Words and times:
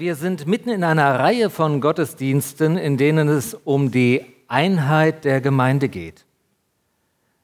Wir 0.00 0.14
sind 0.14 0.46
mitten 0.46 0.70
in 0.70 0.82
einer 0.82 1.20
Reihe 1.20 1.50
von 1.50 1.82
Gottesdiensten, 1.82 2.78
in 2.78 2.96
denen 2.96 3.28
es 3.28 3.52
um 3.52 3.90
die 3.90 4.24
Einheit 4.48 5.26
der 5.26 5.42
Gemeinde 5.42 5.90
geht. 5.90 6.24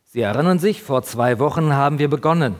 Sie 0.05 0.23
erinnern 0.23 0.59
sich, 0.59 0.83
vor 0.83 1.03
zwei 1.03 1.39
Wochen 1.39 1.75
haben 1.75 1.99
wir 1.99 2.09
begonnen. 2.09 2.55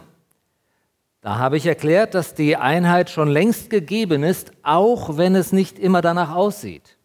Da 1.23 1.39
habe 1.39 1.57
ich 1.57 1.65
erklärt, 1.65 2.15
dass 2.15 2.35
die 2.35 2.57
Einheit 2.57 3.09
schon 3.09 3.29
längst 3.29 3.71
gegeben 3.71 4.23
ist, 4.23 4.53
auch 4.63 5.17
wenn 5.17 5.35
es 5.35 5.53
nicht 5.53 5.79
immer 5.79 6.03
danach 6.03 6.35
aussieht. 6.35 6.99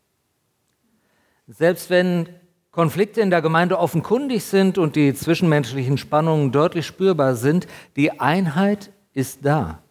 Selbst 1.48 1.90
wenn 1.90 2.28
Konflikte 2.72 3.22
in 3.22 3.30
der 3.30 3.42
Gemeinde 3.42 3.80
offenkundig 3.80 4.44
sind 4.44 4.78
und 4.78 4.98
die 4.98 5.14
zwischenmenschlichen 5.14 5.98
Spannungen 5.98 6.52
deutlich 6.52 6.88
spürbar 6.88 7.36
sind, 7.36 7.68
die 7.96 8.20
Einheit 8.20 8.92
ist 9.14 9.46
da. 9.46 9.82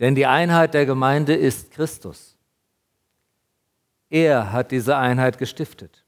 Denn 0.00 0.14
die 0.14 0.26
Einheit 0.26 0.74
der 0.74 0.86
Gemeinde 0.86 1.34
ist 1.34 1.70
Christus. 1.70 2.36
Er 4.10 4.52
hat 4.52 4.70
diese 4.70 4.96
Einheit 4.96 5.38
gestiftet. 5.38 6.04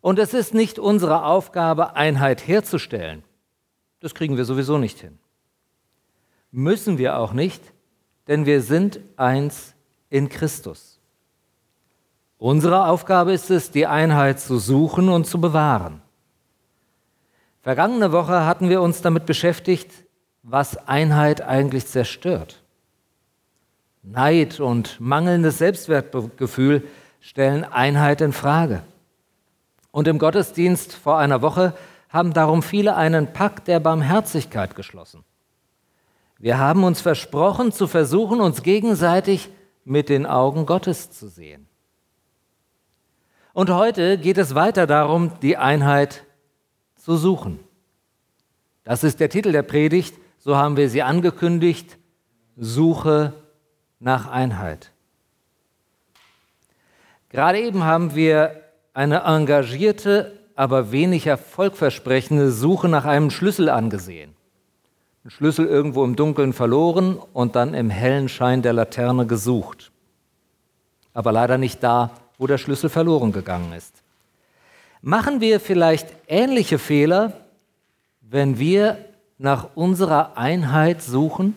Und 0.00 0.18
es 0.18 0.34
ist 0.34 0.54
nicht 0.54 0.78
unsere 0.78 1.24
Aufgabe, 1.24 1.94
Einheit 1.94 2.46
herzustellen. 2.46 3.22
Das 4.00 4.14
kriegen 4.14 4.36
wir 4.36 4.44
sowieso 4.44 4.78
nicht 4.78 4.98
hin. 4.98 5.18
Müssen 6.50 6.98
wir 6.98 7.18
auch 7.18 7.32
nicht, 7.32 7.62
denn 8.26 8.46
wir 8.46 8.62
sind 8.62 9.00
eins 9.16 9.74
in 10.10 10.28
Christus. 10.28 11.00
Unsere 12.38 12.86
Aufgabe 12.86 13.32
ist 13.32 13.50
es, 13.50 13.70
die 13.70 13.86
Einheit 13.86 14.40
zu 14.40 14.58
suchen 14.58 15.08
und 15.08 15.26
zu 15.26 15.40
bewahren. 15.40 16.02
Vergangene 17.60 18.10
Woche 18.10 18.44
hatten 18.44 18.68
wir 18.68 18.82
uns 18.82 19.00
damit 19.00 19.26
beschäftigt, 19.26 19.92
was 20.42 20.88
Einheit 20.88 21.40
eigentlich 21.40 21.86
zerstört. 21.86 22.61
Neid 24.02 24.58
und 24.58 25.00
mangelndes 25.00 25.58
Selbstwertgefühl 25.58 26.88
stellen 27.20 27.64
Einheit 27.64 28.20
in 28.20 28.32
Frage. 28.32 28.82
Und 29.92 30.08
im 30.08 30.18
Gottesdienst 30.18 30.92
vor 30.92 31.18
einer 31.18 31.40
Woche 31.40 31.74
haben 32.08 32.32
darum 32.32 32.62
viele 32.62 32.96
einen 32.96 33.32
Pakt 33.32 33.68
der 33.68 33.78
Barmherzigkeit 33.78 34.74
geschlossen. 34.74 35.24
Wir 36.38 36.58
haben 36.58 36.82
uns 36.82 37.00
versprochen, 37.00 37.70
zu 37.70 37.86
versuchen, 37.86 38.40
uns 38.40 38.64
gegenseitig 38.64 39.50
mit 39.84 40.08
den 40.08 40.26
Augen 40.26 40.66
Gottes 40.66 41.12
zu 41.12 41.28
sehen. 41.28 41.68
Und 43.52 43.70
heute 43.70 44.18
geht 44.18 44.38
es 44.38 44.54
weiter 44.54 44.88
darum, 44.88 45.38
die 45.40 45.56
Einheit 45.56 46.24
zu 46.96 47.16
suchen. 47.16 47.60
Das 48.82 49.04
ist 49.04 49.20
der 49.20 49.28
Titel 49.28 49.52
der 49.52 49.62
Predigt, 49.62 50.16
so 50.38 50.56
haben 50.56 50.76
wir 50.76 50.88
sie 50.88 51.02
angekündigt, 51.02 51.98
Suche 52.56 53.32
nach 54.02 54.26
Einheit. 54.28 54.90
Gerade 57.30 57.60
eben 57.60 57.84
haben 57.84 58.14
wir 58.14 58.60
eine 58.92 59.20
engagierte, 59.22 60.38
aber 60.54 60.92
wenig 60.92 61.26
erfolgversprechende 61.26 62.50
Suche 62.50 62.88
nach 62.88 63.04
einem 63.04 63.30
Schlüssel 63.30 63.70
angesehen. 63.70 64.34
Ein 65.24 65.30
Schlüssel 65.30 65.66
irgendwo 65.66 66.04
im 66.04 66.16
Dunkeln 66.16 66.52
verloren 66.52 67.16
und 67.32 67.54
dann 67.54 67.74
im 67.74 67.90
hellen 67.90 68.28
Schein 68.28 68.60
der 68.60 68.72
Laterne 68.72 69.26
gesucht. 69.26 69.92
Aber 71.14 71.30
leider 71.30 71.56
nicht 71.56 71.82
da, 71.82 72.10
wo 72.38 72.46
der 72.46 72.58
Schlüssel 72.58 72.90
verloren 72.90 73.32
gegangen 73.32 73.72
ist. 73.72 74.02
Machen 75.00 75.40
wir 75.40 75.60
vielleicht 75.60 76.08
ähnliche 76.26 76.78
Fehler, 76.78 77.34
wenn 78.20 78.58
wir 78.58 78.98
nach 79.38 79.68
unserer 79.74 80.36
Einheit 80.36 81.02
suchen? 81.02 81.56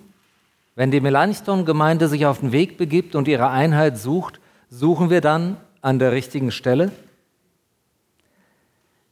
Wenn 0.76 0.92
die 0.92 1.00
Melanchthon-Gemeinde 1.00 2.10
sich 2.10 2.26
auf 2.26 2.42
den 2.42 2.52
Weg 2.52 2.78
begibt 2.78 3.16
und 3.16 3.28
ihre 3.28 3.50
Einheit 3.50 3.98
sucht, 3.98 4.42
suchen 4.70 5.10
wir 5.10 5.22
dann 5.22 5.58
an 5.82 6.00
der 6.00 6.12
richtigen 6.12 6.52
Stelle? 6.52 6.92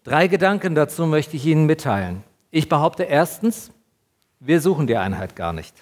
Drei 0.03 0.27
Gedanken 0.27 0.75
dazu 0.75 1.05
möchte 1.05 1.37
ich 1.37 1.45
Ihnen 1.45 1.65
mitteilen. 1.65 2.23
Ich 2.51 2.67
behaupte 2.67 3.03
erstens, 3.03 3.71
wir 4.41 4.59
suchen 4.59 4.87
die 4.87 4.97
Einheit 4.97 5.37
gar 5.37 5.53
nicht. 5.53 5.73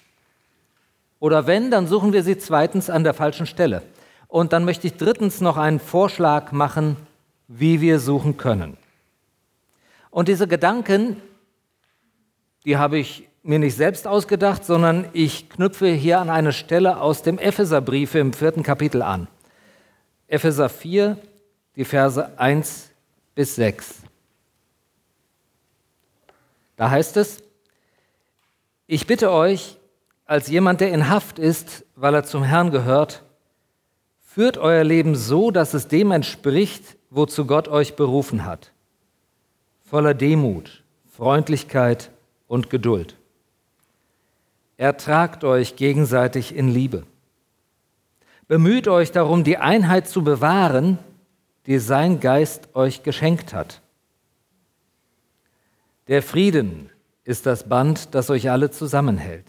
Oder 1.20 1.48
wenn, 1.48 1.72
dann 1.72 1.88
suchen 1.88 2.14
wir 2.14 2.24
sie 2.24 2.38
zweitens 2.38 2.90
an 2.90 3.04
der 3.04 3.16
falschen 3.16 3.48
Stelle. 3.48 3.82
Und 4.28 4.54
dann 4.54 4.66
möchte 4.66 4.88
ich 4.88 4.98
drittens 4.98 5.42
noch 5.42 5.58
einen 5.58 5.80
Vorschlag 5.80 6.52
machen, 6.52 6.96
wie 7.48 7.82
wir 7.82 8.00
suchen 8.00 8.38
können. 8.38 8.78
Und 10.12 10.28
diese 10.28 10.48
Gedanken, 10.48 11.18
die 12.66 12.78
habe 12.78 13.00
ich 13.00 13.28
mir 13.44 13.60
nicht 13.60 13.76
selbst 13.76 14.08
ausgedacht, 14.08 14.66
sondern 14.66 15.08
ich 15.14 15.50
knüpfe 15.50 15.88
hier 15.88 16.20
an 16.20 16.30
eine 16.30 16.54
Stelle 16.54 17.02
aus 17.02 17.24
dem 17.24 17.40
Epheserbrief 17.40 18.16
im 18.16 18.34
vierten 18.34 18.64
Kapitel 18.64 19.02
an. 19.02 19.28
Epheser 20.28 20.70
4, 20.70 21.18
die 21.76 21.86
Verse 21.86 22.38
1 22.38 22.92
bis 23.36 23.56
6. 23.56 24.04
Da 26.76 26.90
heißt 26.90 27.18
es, 27.18 27.44
ich 28.88 29.08
bitte 29.08 29.32
euch, 29.32 29.78
als 30.26 30.48
jemand, 30.48 30.82
der 30.82 30.94
in 30.94 31.10
Haft 31.10 31.40
ist, 31.40 31.86
weil 31.96 32.14
er 32.14 32.24
zum 32.24 32.44
Herrn 32.44 32.72
gehört, 32.72 33.24
führt 34.20 34.58
euer 34.58 34.84
Leben 34.84 35.16
so, 35.16 35.52
dass 35.52 35.74
es 35.74 35.88
dem 35.88 36.12
entspricht, 36.12 36.98
wozu 37.10 37.46
Gott 37.46 37.68
euch 37.68 37.96
berufen 37.96 38.46
hat. 38.46 38.72
Voller 39.84 40.14
Demut, 40.14 40.84
Freundlichkeit 41.06 42.12
und 42.48 42.70
Geduld. 42.70 43.18
Ertragt 44.78 45.44
euch 45.44 45.76
gegenseitig 45.76 46.56
in 46.56 46.68
Liebe. 46.68 47.06
Bemüht 48.48 48.88
euch 48.88 49.12
darum, 49.12 49.44
die 49.44 49.58
Einheit 49.58 50.08
zu 50.08 50.24
bewahren, 50.24 51.00
die 51.66 51.80
sein 51.80 52.20
Geist 52.20 52.76
euch 52.76 53.04
geschenkt 53.04 53.54
hat. 53.54 53.82
Der 56.08 56.22
Frieden 56.22 56.90
ist 57.24 57.46
das 57.46 57.70
Band, 57.70 58.14
das 58.14 58.30
euch 58.30 58.50
alle 58.50 58.72
zusammenhält. 58.72 59.46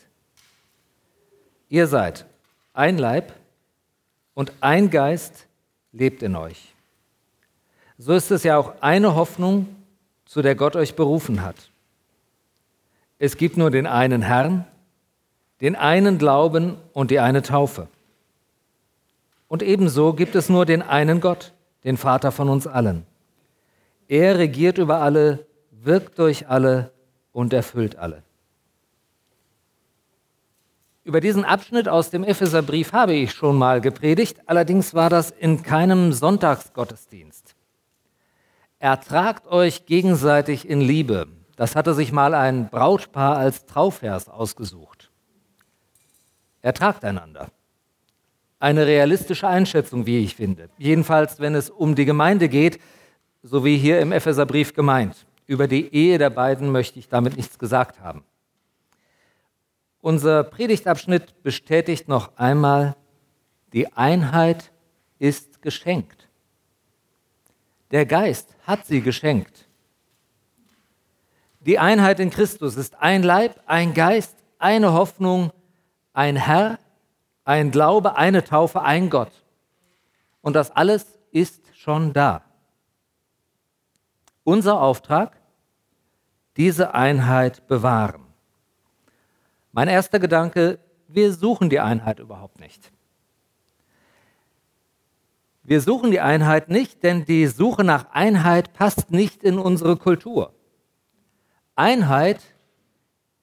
Ihr 1.69 1.87
seid 1.87 2.27
ein 2.75 2.99
Leib 2.99 3.33
und 4.35 4.53
ein 4.61 4.91
Geist 4.91 5.47
lebt 5.93 6.23
in 6.23 6.37
euch. 6.37 6.75
So 7.99 8.13
ist 8.13 8.31
es 8.31 8.43
ja 8.43 8.57
auch 8.57 8.75
eine 8.81 9.15
Hoffnung, 9.15 9.75
zu 10.25 10.43
der 10.43 10.55
Gott 10.55 10.77
euch 10.77 10.95
berufen 10.95 11.43
hat. 11.43 11.71
Es 13.19 13.37
gibt 13.37 13.57
nur 13.57 13.71
den 13.71 13.87
einen 13.87 14.23
Herrn, 14.23 14.67
den 15.63 15.77
einen 15.77 16.19
Glauben 16.19 16.77
und 16.93 17.11
die 17.11 17.21
eine 17.21 17.41
Taufe. 17.41 17.89
Und 19.47 19.63
ebenso 19.63 20.13
gibt 20.13 20.35
es 20.35 20.49
nur 20.49 20.67
den 20.67 20.83
einen 20.83 21.21
Gott, 21.21 21.53
den 21.85 21.97
Vater 21.97 22.33
von 22.33 22.49
uns 22.49 22.67
allen. 22.67 23.07
Er 24.09 24.39
regiert 24.39 24.79
über 24.79 25.01
alle, 25.01 25.47
wirkt 25.71 26.19
durch 26.19 26.49
alle 26.49 26.91
und 27.33 27.53
erfüllt 27.53 27.97
alle. 27.97 28.23
Über 31.05 31.21
diesen 31.21 31.45
Abschnitt 31.45 31.89
aus 31.89 32.11
dem 32.11 32.25
Epheserbrief 32.25 32.93
habe 32.93 33.13
ich 33.15 33.33
schon 33.33 33.57
mal 33.57 33.81
gepredigt, 33.81 34.39
allerdings 34.47 34.95
war 34.95 35.11
das 35.11 35.31
in 35.31 35.63
keinem 35.63 36.13
Sonntagsgottesdienst. 36.13 37.55
Ertragt 38.79 39.47
euch 39.47 39.87
gegenseitig 39.87 40.69
in 40.69 40.81
Liebe. 40.81 41.29
Das 41.57 41.77
hatte 41.77 41.95
sich 41.95 42.13
mal 42.13 42.35
ein 42.35 42.69
Brautpaar 42.69 43.37
als 43.37 43.67
Trauvers 43.67 44.29
ausgesucht. 44.29 45.02
Ertragt 46.63 47.05
einander. 47.05 47.51
Eine 48.61 48.87
realistische 48.87 49.49
Einschätzung, 49.49 50.07
wie 50.07 50.19
ich 50.19 50.37
finde. 50.37 50.71
Jedenfalls, 50.79 51.41
wenn 51.41 51.57
es 51.57 51.69
um 51.69 51.97
die 51.97 52.05
Gemeinde 52.05 52.49
geht, 52.49 52.81
so 53.43 53.65
wie 53.65 53.77
hier 53.77 54.01
im 54.01 54.13
Epheserbrief 54.13 54.73
gemeint. 54.73 55.27
Über 55.47 55.67
die 55.67 55.93
Ehe 55.93 56.19
der 56.19 56.31
beiden 56.31 56.71
möchte 56.71 57.01
ich 57.01 57.09
damit 57.09 57.37
nichts 57.37 57.59
gesagt 57.59 58.01
haben. 58.01 58.25
Unser 60.01 60.45
Predigtabschnitt 60.45 61.43
bestätigt 61.43 62.09
noch 62.09 62.37
einmal, 62.37 62.97
die 63.73 63.93
Einheit 63.93 64.73
ist 65.19 65.63
geschenkt. 65.63 66.29
Der 67.91 68.07
Geist 68.07 68.55
hat 68.65 68.87
sie 68.87 69.01
geschenkt. 69.01 69.69
Die 71.61 71.79
Einheit 71.79 72.21
in 72.21 72.31
Christus 72.31 72.77
ist 72.77 72.97
ein 73.01 73.23
Leib, 73.23 73.61
ein 73.67 73.95
Geist, 73.95 74.37
eine 74.59 74.93
Hoffnung, 74.93 75.53
ein 76.13 76.37
Herr, 76.37 76.79
ein 77.45 77.71
Glaube, 77.71 78.17
eine 78.17 78.45
Taufe, 78.45 78.83
ein 78.83 79.11
Gott. 79.11 79.33
Und 80.41 80.55
das 80.55 80.71
alles 80.71 81.19
ist 81.31 81.63
schon 81.77 82.13
da. 82.13 82.43
Unser 84.45 84.81
Auftrag, 84.81 85.41
diese 86.57 86.95
Einheit 86.95 87.67
bewahren. 87.67 88.23
Mein 89.73 89.89
erster 89.89 90.19
Gedanke, 90.19 90.79
wir 91.09 91.33
suchen 91.33 91.71
die 91.71 91.81
Einheit 91.81 92.19
überhaupt 92.19 92.61
nicht. 92.61 92.93
Wir 95.63 95.81
suchen 95.81 96.11
die 96.11 96.21
Einheit 96.21 96.69
nicht, 96.69 97.03
denn 97.05 97.25
die 97.25 97.47
Suche 97.47 97.85
nach 97.85 98.11
Einheit 98.11 98.73
passt 98.73 99.11
nicht 99.13 99.45
in 99.45 99.59
unsere 99.59 99.97
Kultur. 99.97 100.53
Einheit, 101.77 102.43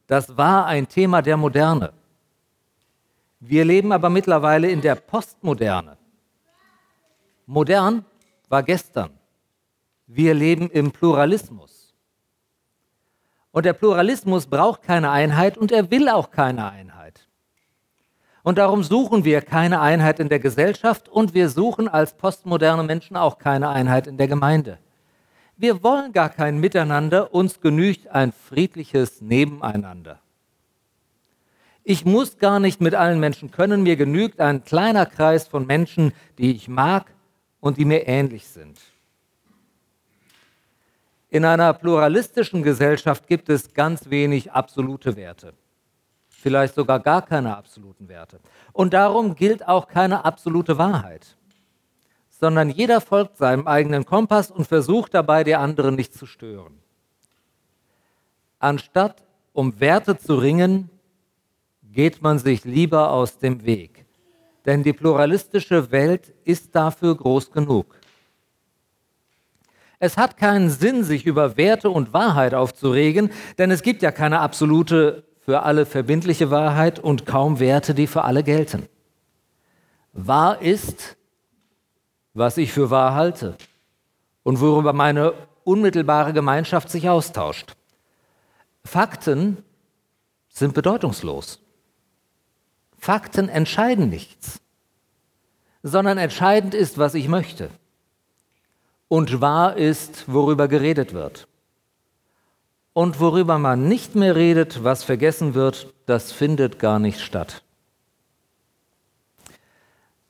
das 0.06 0.38
war 0.38 0.66
ein 0.66 0.88
Thema 0.88 1.22
der 1.22 1.38
Moderne. 1.38 1.94
Wir 3.40 3.64
leben 3.64 3.92
aber 3.92 4.10
mittlerweile 4.10 4.70
in 4.70 4.82
der 4.82 4.96
Postmoderne. 4.96 5.98
Modern 7.46 8.06
war 8.50 8.64
gestern. 8.64 9.12
Wir 10.08 10.34
leben 10.34 10.70
im 10.70 10.92
Pluralismus. 10.92 11.94
Und 13.52 13.66
der 13.66 13.74
Pluralismus 13.74 14.46
braucht 14.46 14.84
keine 14.84 15.10
Einheit 15.10 15.58
und 15.58 15.72
er 15.72 15.90
will 15.90 16.10
auch 16.10 16.32
keine 16.32 16.70
Einheit. 16.70 17.28
Und 18.44 18.58
darum 18.58 18.84
suchen 18.84 19.24
wir 19.26 19.42
keine 19.42 19.82
Einheit 19.82 20.20
in 20.20 20.30
der 20.30 20.40
Gesellschaft 20.40 21.10
und 21.10 21.34
wir 21.34 21.50
suchen 21.50 21.88
als 21.88 22.14
postmoderne 22.14 22.84
Menschen 22.84 23.18
auch 23.18 23.38
keine 23.38 23.70
Einheit 23.70 24.08
in 24.08 24.18
der 24.18 24.28
Gemeinde. 24.28 24.80
Wir 25.58 25.84
wollen 25.84 26.14
gar 26.14 26.30
kein 26.30 26.60
Miteinander, 26.60 27.34
uns 27.34 27.60
genügt 27.60 28.08
ein 28.08 28.32
friedliches 28.32 29.22
Nebeneinander. 29.22 30.20
Ich 31.90 32.06
muss 32.06 32.38
gar 32.38 32.60
nicht 32.60 32.82
mit 32.82 32.94
allen 32.94 33.20
Menschen 33.20 33.50
können, 33.50 33.82
mir 33.82 33.96
genügt 33.96 34.40
ein 34.40 34.64
kleiner 34.64 35.08
Kreis 35.08 35.48
von 35.48 35.66
Menschen, 35.66 36.14
die 36.38 36.52
ich 36.52 36.68
mag 36.68 37.12
und 37.60 37.78
die 37.78 37.86
mir 37.86 38.08
ähnlich 38.08 38.48
sind. 38.48 38.80
In 41.30 41.46
einer 41.46 41.74
pluralistischen 41.74 42.62
Gesellschaft 42.62 43.26
gibt 43.26 43.50
es 43.50 43.74
ganz 43.74 44.12
wenig 44.12 44.52
absolute 44.52 45.16
Werte 45.16 45.54
vielleicht 46.40 46.76
sogar 46.76 47.00
gar 47.00 47.22
keine 47.22 47.56
absoluten 47.58 48.08
Werte. 48.08 48.40
Und 48.74 48.94
darum 48.94 49.36
gilt 49.36 49.68
auch 49.68 49.88
keine 49.88 50.26
absolute 50.26 50.78
Wahrheit, 50.78 51.36
sondern 52.30 52.70
jeder 52.70 53.02
folgt 53.02 53.38
seinem 53.38 53.68
eigenen 53.68 54.06
Kompass 54.06 54.50
und 54.50 54.66
versucht 54.66 55.14
dabei, 55.14 55.44
die 55.44 55.56
anderen 55.56 55.96
nicht 55.96 56.14
zu 56.14 56.26
stören. 56.26 56.80
Anstatt 58.60 59.24
um 59.52 59.80
Werte 59.80 60.18
zu 60.18 60.36
ringen, 60.36 60.90
geht 61.92 62.22
man 62.22 62.40
sich 62.40 62.66
lieber 62.66 63.12
aus 63.12 63.38
dem 63.40 63.66
Weg. 63.66 64.06
Denn 64.66 64.84
die 64.84 64.94
pluralistische 64.94 65.92
Welt 65.92 66.34
ist 66.44 66.76
dafür 66.76 67.16
groß 67.16 67.52
genug. 67.52 67.96
Es 70.00 70.16
hat 70.16 70.38
keinen 70.38 70.70
Sinn, 70.70 71.04
sich 71.04 71.26
über 71.26 71.58
Werte 71.58 71.90
und 71.90 72.14
Wahrheit 72.14 72.54
aufzuregen, 72.54 73.32
denn 73.58 73.70
es 73.70 73.82
gibt 73.82 74.02
ja 74.02 74.12
keine 74.12 74.40
absolute 74.40 75.26
für 75.42 75.64
alle 75.64 75.86
verbindliche 75.86 76.52
Wahrheit 76.52 77.00
und 77.00 77.26
kaum 77.26 77.60
Werte, 77.60 77.94
die 77.94 78.08
für 78.08 78.24
alle 78.24 78.44
gelten. 78.44 78.88
Wahr 80.14 80.62
ist, 80.62 81.18
was 82.34 82.58
ich 82.58 82.72
für 82.72 82.90
wahr 82.90 83.14
halte 83.14 83.58
und 84.44 84.62
worüber 84.62 84.94
meine 84.94 85.34
unmittelbare 85.64 86.34
Gemeinschaft 86.34 86.90
sich 86.90 87.10
austauscht. 87.10 87.76
Fakten 88.84 89.64
sind 90.48 90.74
bedeutungslos. 90.74 91.60
Fakten 93.00 93.50
entscheiden 93.50 94.10
nichts, 94.10 94.60
sondern 95.84 96.18
entscheidend 96.18 96.74
ist, 96.74 96.98
was 96.98 97.14
ich 97.14 97.28
möchte. 97.28 97.70
Und 99.08 99.42
wahr 99.42 99.78
ist, 99.78 100.32
worüber 100.32 100.68
geredet 100.68 101.14
wird. 101.14 101.48
Und 102.94 103.20
worüber 103.20 103.58
man 103.58 103.88
nicht 103.88 104.16
mehr 104.16 104.36
redet, 104.36 104.84
was 104.84 105.04
vergessen 105.04 105.54
wird, 105.54 105.94
das 106.06 106.32
findet 106.32 106.80
gar 106.80 107.00
nicht 107.00 107.22
statt. 107.22 107.64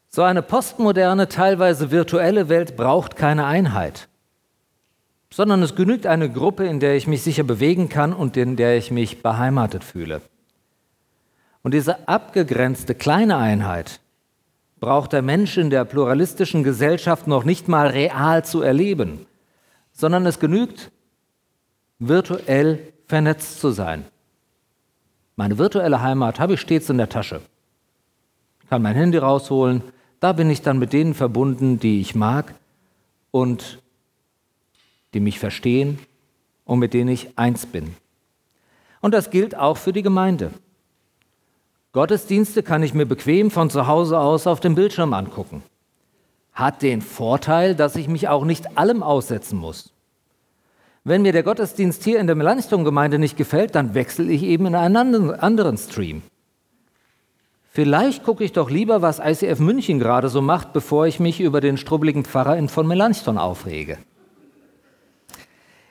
So 0.09 0.21
eine 0.23 0.41
postmoderne, 0.41 1.27
teilweise 1.27 1.91
virtuelle 1.91 2.49
Welt 2.49 2.75
braucht 2.75 3.15
keine 3.15 3.45
Einheit, 3.45 4.07
sondern 5.31 5.61
es 5.63 5.75
genügt 5.75 6.05
eine 6.05 6.31
Gruppe, 6.31 6.65
in 6.65 6.79
der 6.79 6.95
ich 6.95 7.07
mich 7.07 7.23
sicher 7.23 7.43
bewegen 7.43 7.89
kann 7.89 8.13
und 8.13 8.37
in 8.37 8.55
der 8.55 8.77
ich 8.77 8.91
mich 8.91 9.21
beheimatet 9.23 9.83
fühle. 9.83 10.21
Und 11.61 11.73
diese 11.73 12.07
abgegrenzte 12.07 12.95
kleine 12.95 13.37
Einheit 13.37 13.99
braucht 14.79 15.13
der 15.13 15.21
Mensch 15.21 15.57
in 15.57 15.69
der 15.69 15.85
pluralistischen 15.85 16.63
Gesellschaft 16.63 17.27
noch 17.27 17.43
nicht 17.43 17.67
mal 17.67 17.87
real 17.87 18.45
zu 18.45 18.61
erleben, 18.61 19.25
sondern 19.91 20.25
es 20.25 20.39
genügt, 20.39 20.91
virtuell 21.99 22.93
vernetzt 23.07 23.59
zu 23.59 23.71
sein. 23.71 24.05
Meine 25.35 25.57
virtuelle 25.57 26.01
Heimat 26.01 26.39
habe 26.39 26.53
ich 26.53 26.61
stets 26.61 26.89
in 26.89 26.97
der 26.97 27.09
Tasche. 27.09 27.41
Ich 28.63 28.69
kann 28.69 28.81
mein 28.81 28.95
Handy 28.95 29.17
rausholen, 29.17 29.83
da 30.19 30.33
bin 30.33 30.49
ich 30.49 30.61
dann 30.61 30.79
mit 30.79 30.93
denen 30.93 31.13
verbunden, 31.13 31.79
die 31.79 32.01
ich 32.01 32.15
mag 32.15 32.53
und 33.31 33.81
die 35.13 35.19
mich 35.19 35.39
verstehen 35.39 35.99
und 36.65 36.79
mit 36.79 36.93
denen 36.93 37.09
ich 37.09 37.37
eins 37.37 37.65
bin. 37.65 37.95
Und 39.01 39.13
das 39.13 39.29
gilt 39.29 39.57
auch 39.57 39.77
für 39.77 39.93
die 39.93 40.03
Gemeinde. 40.03 40.51
Gottesdienste 41.91 42.61
kann 42.61 42.83
ich 42.83 42.93
mir 42.93 43.07
bequem 43.07 43.49
von 43.49 43.71
zu 43.71 43.87
Hause 43.87 44.19
aus 44.19 44.45
auf 44.45 44.59
dem 44.59 44.75
Bildschirm 44.75 45.11
angucken. 45.13 45.63
Hat 46.53 46.83
den 46.83 47.01
Vorteil, 47.01 47.73
dass 47.73 47.95
ich 47.95 48.07
mich 48.07 48.27
auch 48.27 48.45
nicht 48.45 48.77
allem 48.77 49.01
aussetzen 49.01 49.57
muss. 49.57 49.91
Wenn 51.03 51.23
mir 51.23 51.31
der 51.31 51.41
Gottesdienst 51.41 52.03
hier 52.03 52.19
in 52.19 52.27
der 52.27 52.35
Melanchthon-Gemeinde 52.35 53.17
nicht 53.17 53.37
gefällt, 53.37 53.73
dann 53.73 53.95
wechsle 53.95 54.31
ich 54.31 54.43
eben 54.43 54.67
in 54.67 54.75
einen 54.75 55.33
anderen 55.33 55.77
Stream. 55.79 56.21
Vielleicht 57.71 58.23
gucke 58.23 58.43
ich 58.43 58.51
doch 58.51 58.69
lieber, 58.69 59.01
was 59.01 59.17
ICF 59.17 59.59
München 59.59 59.97
gerade 59.97 60.29
so 60.29 60.41
macht, 60.41 60.73
bevor 60.73 61.07
ich 61.07 61.19
mich 61.19 61.39
über 61.39 61.59
den 61.59 61.77
strubbeligen 61.77 62.23
Pfarrer 62.23 62.57
in 62.57 62.69
von 62.69 62.85
Melanchthon 62.85 63.39
aufrege. 63.39 63.97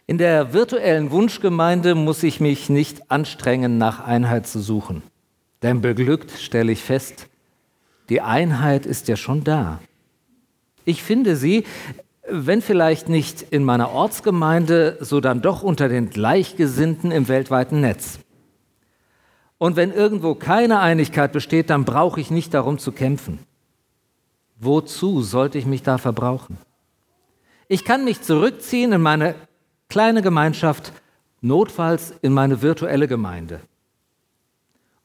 In 0.06 0.19
der 0.19 0.53
virtuellen 0.53 1.11
Wunschgemeinde 1.11 1.97
muss 1.97 2.23
ich 2.23 2.41
mich 2.41 2.71
nicht 2.71 3.11
anstrengen, 3.11 3.79
nach 3.79 3.99
Einheit 3.99 4.47
zu 4.47 4.61
suchen. 4.61 5.03
Denn 5.62 5.81
beglückt 5.81 6.31
stelle 6.32 6.72
ich 6.72 6.82
fest, 6.82 7.28
die 8.08 8.20
Einheit 8.20 8.87
ist 8.87 9.08
ja 9.08 9.16
schon 9.16 9.44
da. 9.44 9.81
Ich 10.84 11.02
finde 11.02 11.37
sie, 11.37 11.64
wenn 12.28 12.62
vielleicht 12.62 13.08
nicht 13.08 13.43
in 13.43 13.64
meiner 13.64 13.90
Ortsgemeinde, 13.90 14.99
so 15.00 15.20
dann 15.20 15.43
doch 15.43 15.62
unter 15.62 15.88
den 15.88 16.10
Gleichgesinnten 16.10 17.10
im 17.10 17.28
weltweiten 17.28 17.81
Netz. 17.81 18.19
Und 19.58 19.76
wenn 19.76 19.93
irgendwo 19.93 20.34
keine 20.34 20.78
Einigkeit 20.78 21.32
besteht, 21.32 21.70
dann 21.70 21.84
brauche 21.84 22.20
ich 22.20 22.31
nicht 22.31 22.54
darum 22.54 22.78
zu 22.78 22.93
kämpfen. 22.93 23.40
Wozu 24.61 25.22
sollte 25.22 25.58
ich 25.58 25.66
mich 25.66 25.82
da 25.82 25.99
verbrauchen? 25.99 26.58
Ich 27.66 27.84
kann 27.84 28.04
mich 28.04 28.22
zurückziehen 28.22 28.93
in 28.93 29.02
meine 29.02 29.34
kleine 29.88 30.22
Gemeinschaft, 30.22 30.93
notfalls 31.40 32.14
in 32.22 32.32
meine 32.32 32.62
virtuelle 32.62 33.08
Gemeinde. 33.08 33.61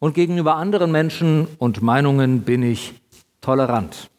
Und 0.04 0.16
gegenüber 0.16 0.58
anderen 0.58 0.92
Menschen 0.92 1.48
und 1.60 1.82
Meinungen 1.82 2.42
bin 2.42 2.62
ich 2.62 2.94
tolerant. 3.40 4.10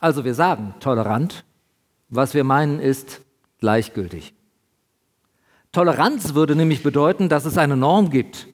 Also 0.00 0.24
wir 0.24 0.32
sagen 0.32 0.72
tolerant, 0.80 1.44
was 2.08 2.32
wir 2.32 2.42
meinen 2.42 2.80
ist 2.80 3.20
gleichgültig. 3.58 4.32
Toleranz 5.70 6.32
würde 6.32 6.56
nämlich 6.56 6.82
bedeuten, 6.82 7.28
dass 7.28 7.44
es 7.44 7.58
eine 7.58 7.76
Norm 7.76 8.08
gibt 8.08 8.46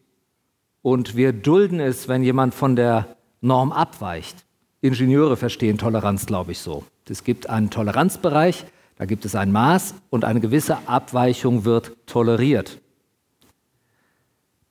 und 0.83 1.15
wir 1.15 1.33
dulden 1.33 1.79
es, 1.79 2.09
wenn 2.09 2.25
jemand 2.25 2.55
von 2.55 2.75
der 2.75 3.17
Norm 3.41 3.71
abweicht. 3.71 4.47
Ingenieure 4.81 5.37
verstehen 5.37 5.79
Toleranz, 5.79 6.27
glaube 6.27 6.51
ich, 6.51 6.59
so. 6.59 6.83
Es 7.09 7.23
gibt 7.23 7.49
einen 7.49 7.71
Toleranzbereich, 7.71 8.67
da 8.97 9.05
gibt 9.05 9.25
es 9.25 9.37
ein 9.37 9.53
Maß 9.53 9.95
und 10.11 10.25
eine 10.25 10.41
gewisse 10.41 10.89
Abweichung 10.89 11.65
wird 11.65 11.93
toleriert. 12.09 12.81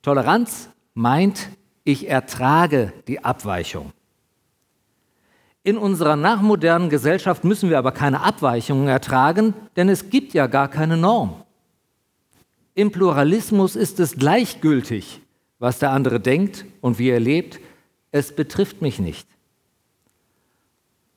Toleranz 0.02 0.68
meint, 0.98 1.50
ich 1.84 2.08
ertrage 2.08 2.92
die 3.06 3.24
Abweichung. 3.24 3.92
In 5.62 5.78
unserer 5.78 6.16
nachmodernen 6.16 6.90
Gesellschaft 6.90 7.44
müssen 7.44 7.70
wir 7.70 7.78
aber 7.78 7.92
keine 7.92 8.20
Abweichungen 8.20 8.88
ertragen, 8.88 9.54
denn 9.76 9.88
es 9.88 10.10
gibt 10.10 10.34
ja 10.34 10.48
gar 10.48 10.68
keine 10.68 10.96
Norm. 10.96 11.44
Im 12.74 12.90
Pluralismus 12.90 13.76
ist 13.76 14.00
es 14.00 14.16
gleichgültig, 14.16 15.20
was 15.60 15.78
der 15.78 15.92
andere 15.92 16.18
denkt 16.18 16.64
und 16.80 16.98
wie 16.98 17.10
er 17.10 17.20
lebt. 17.20 17.60
Es 18.10 18.34
betrifft 18.34 18.82
mich 18.82 18.98
nicht. 18.98 19.28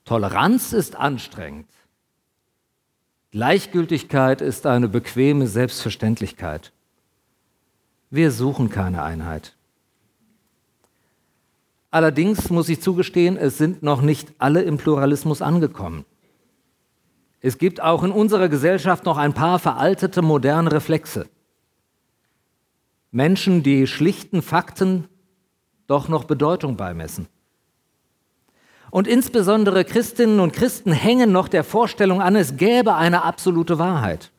Toleranz 0.06 0.74
ist 0.74 0.96
anstrengend. 0.96 1.70
Gleichgültigkeit 3.32 4.42
ist 4.42 4.68
eine 4.68 4.90
bequeme 4.90 5.48
Selbstverständlichkeit. 5.48 6.72
Wir 8.10 8.32
suchen 8.32 8.70
keine 8.70 9.04
Einheit. 9.04 9.56
Allerdings 11.92 12.50
muss 12.50 12.70
ich 12.70 12.82
zugestehen, 12.82 13.36
es 13.36 13.58
sind 13.58 13.84
noch 13.84 14.02
nicht 14.02 14.34
alle 14.38 14.62
im 14.62 14.78
Pluralismus 14.78 15.42
angekommen. 15.42 16.06
Es 17.42 17.58
gibt 17.58 17.82
auch 17.82 18.04
in 18.04 18.12
unserer 18.12 18.48
Gesellschaft 18.48 19.04
noch 19.04 19.18
ein 19.18 19.34
paar 19.34 19.60
veraltete 19.60 20.22
moderne 20.22 20.72
Reflexe. 20.72 21.28
Menschen, 23.12 23.62
die 23.62 23.88
schlichten 23.88 24.42
Fakten 24.42 25.10
doch 25.86 26.08
noch 26.08 26.24
Bedeutung 26.24 26.78
beimessen. 26.78 27.28
Und 28.90 29.08
insbesondere 29.08 29.84
Christinnen 29.84 30.40
und 30.40 30.54
Christen 30.54 30.94
hängen 30.94 31.34
noch 31.34 31.50
der 31.50 31.66
Vorstellung 31.66 32.22
an, 32.22 32.38
es 32.38 32.56
gäbe 32.56 32.96
eine 32.96 33.24
absolute 33.24 33.80
Wahrheit. 33.80 34.32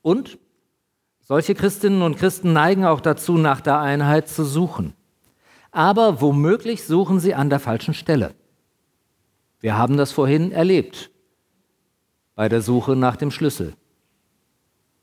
Und 0.00 0.38
solche 1.20 1.54
Christinnen 1.54 2.00
und 2.00 2.16
Christen 2.16 2.54
neigen 2.54 2.84
auch 2.86 3.00
dazu, 3.00 3.36
nach 3.36 3.60
der 3.60 3.80
Einheit 3.80 4.28
zu 4.28 4.44
suchen. 4.44 4.94
Aber 5.72 6.20
womöglich 6.20 6.84
suchen 6.84 7.18
sie 7.18 7.34
an 7.34 7.50
der 7.50 7.58
falschen 7.58 7.94
Stelle. 7.94 8.34
Wir 9.60 9.76
haben 9.76 9.96
das 9.96 10.12
vorhin 10.12 10.52
erlebt 10.52 11.10
bei 12.34 12.48
der 12.48 12.62
Suche 12.62 12.96
nach 12.96 13.16
dem 13.16 13.30
Schlüssel. 13.30 13.74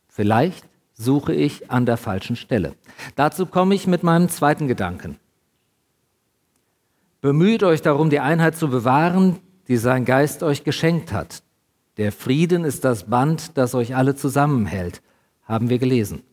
Vielleicht 0.07 0.65
suche 0.93 1.33
ich 1.33 1.71
an 1.71 1.85
der 1.85 1.97
falschen 1.97 2.35
Stelle. 2.35 2.75
Dazu 3.15 3.45
komme 3.45 3.75
ich 3.75 3.87
mit 3.87 4.03
meinem 4.03 4.29
zweiten 4.29 4.67
Gedanken. 4.67 5.17
Bemüht 7.21 7.63
euch 7.63 7.81
darum, 7.81 8.09
die 8.09 8.19
Einheit 8.19 8.55
zu 8.55 8.69
bewahren, 8.69 9.39
die 9.67 9.77
sein 9.77 10.05
Geist 10.05 10.43
euch 10.43 10.63
geschenkt 10.63 11.11
hat. 11.13 11.43
Der 11.97 12.11
Frieden 12.11 12.63
ist 12.63 12.85
das 12.85 13.09
Band, 13.09 13.57
das 13.57 13.75
euch 13.75 13.95
alle 13.95 14.15
zusammenhält, 14.15 15.01
haben 15.43 15.69
wir 15.69 15.79
gelesen. 15.79 16.23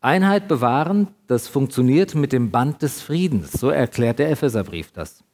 Einheit 0.00 0.46
bewahren, 0.46 1.08
das 1.26 1.48
funktioniert 1.48 2.14
mit 2.14 2.32
dem 2.32 2.50
Band 2.50 2.82
des 2.82 3.02
Friedens, 3.02 3.52
so 3.52 3.70
erklärt 3.70 4.18
der 4.18 4.30
Epheserbrief 4.30 4.92
das. 4.92 5.24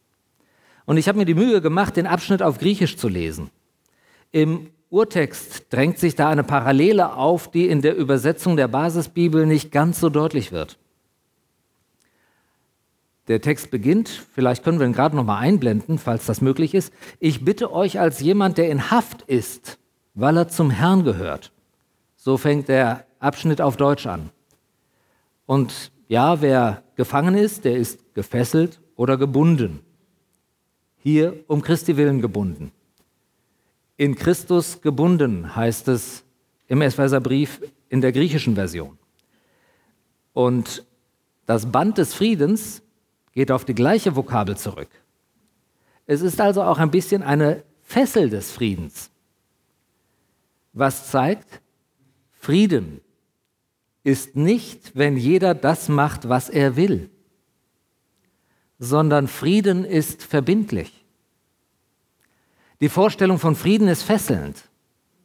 Und 0.86 0.96
ich 0.96 1.08
habe 1.08 1.18
mir 1.18 1.26
die 1.26 1.34
Mühe 1.34 1.60
gemacht, 1.60 1.96
den 1.96 2.06
Abschnitt 2.06 2.42
auf 2.42 2.58
Griechisch 2.58 2.96
zu 2.96 3.08
lesen. 3.08 3.50
Im 4.32 4.70
Urtext 4.90 5.66
drängt 5.70 5.98
sich 5.98 6.14
da 6.14 6.28
eine 6.28 6.44
Parallele 6.44 7.14
auf, 7.14 7.50
die 7.50 7.68
in 7.68 7.82
der 7.82 7.96
Übersetzung 7.96 8.56
der 8.56 8.68
Basisbibel 8.68 9.46
nicht 9.46 9.70
ganz 9.72 10.00
so 10.00 10.08
deutlich 10.08 10.52
wird. 10.52 10.78
Der 13.28 13.40
Text 13.40 13.70
beginnt, 13.70 14.08
vielleicht 14.34 14.62
können 14.62 14.78
wir 14.78 14.86
ihn 14.86 14.92
gerade 14.92 15.16
noch 15.16 15.24
mal 15.24 15.38
einblenden, 15.38 15.98
falls 15.98 16.26
das 16.26 16.42
möglich 16.42 16.74
ist. 16.74 16.92
Ich 17.20 17.44
bitte 17.44 17.72
euch 17.72 17.98
als 17.98 18.20
jemand, 18.20 18.58
der 18.58 18.70
in 18.70 18.90
Haft 18.90 19.22
ist, 19.22 19.78
weil 20.14 20.36
er 20.36 20.48
zum 20.48 20.70
Herrn 20.70 21.04
gehört. 21.04 21.50
So 22.16 22.36
fängt 22.36 22.68
der 22.68 23.06
Abschnitt 23.20 23.60
auf 23.62 23.76
Deutsch 23.76 24.06
an. 24.06 24.30
Und 25.46 25.92
ja, 26.08 26.40
wer 26.40 26.82
gefangen 26.96 27.34
ist, 27.34 27.64
der 27.64 27.76
ist 27.76 28.14
gefesselt 28.14 28.80
oder 28.96 29.16
gebunden. 29.16 29.80
Hier 30.96 31.44
um 31.48 31.62
Christi 31.62 31.96
willen 31.96 32.20
gebunden 32.20 32.72
in 33.96 34.14
Christus 34.14 34.80
gebunden, 34.80 35.54
heißt 35.54 35.88
es 35.88 36.24
im 36.66 36.82
Epheserbrief 36.82 37.60
in 37.88 38.00
der 38.00 38.12
griechischen 38.12 38.54
Version. 38.54 38.98
Und 40.32 40.84
das 41.46 41.70
Band 41.70 41.98
des 41.98 42.14
Friedens 42.14 42.82
geht 43.32 43.52
auf 43.52 43.64
die 43.64 43.74
gleiche 43.74 44.16
Vokabel 44.16 44.56
zurück. 44.56 44.88
Es 46.06 46.22
ist 46.22 46.40
also 46.40 46.62
auch 46.62 46.78
ein 46.78 46.90
bisschen 46.90 47.22
eine 47.22 47.62
Fessel 47.82 48.30
des 48.30 48.50
Friedens. 48.50 49.10
Was 50.72 51.10
zeigt, 51.10 51.60
Frieden 52.32 53.00
ist 54.04 54.36
nicht, 54.36 54.92
wenn 54.94 55.16
jeder 55.16 55.54
das 55.54 55.88
macht, 55.88 56.28
was 56.28 56.48
er 56.48 56.76
will, 56.76 57.10
sondern 58.78 59.26
Frieden 59.26 59.84
ist 59.84 60.22
verbindlich. 60.22 61.04
Die 62.80 62.88
Vorstellung 62.88 63.38
von 63.38 63.56
Frieden 63.56 63.88
ist 63.88 64.02
fesselnd. 64.02 64.68